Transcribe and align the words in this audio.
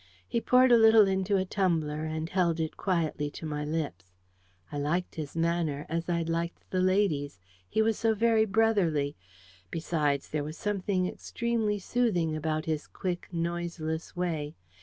He 0.27 0.41
poured 0.41 0.71
a 0.71 0.79
little 0.79 1.07
into 1.07 1.37
a 1.37 1.45
tumbler 1.45 2.05
and 2.05 2.27
held 2.27 2.59
it 2.59 2.75
quietly 2.75 3.29
to 3.29 3.45
my 3.45 3.63
lips. 3.63 4.15
I 4.71 4.79
liked 4.79 5.13
his 5.13 5.35
manner, 5.37 5.85
as 5.89 6.09
I'd 6.09 6.27
liked 6.27 6.67
the 6.71 6.79
lady's. 6.81 7.39
He 7.69 7.83
was 7.83 7.99
so 7.99 8.15
very 8.15 8.45
brotherly. 8.45 9.15
Besides, 9.69 10.29
there 10.29 10.43
was 10.43 10.57
something 10.57 11.05
extremely 11.07 11.77
soothing 11.77 12.35
about 12.35 12.65
his 12.65 12.87
quick, 12.87 13.27
noiseless 13.31 14.15
way. 14.15 14.55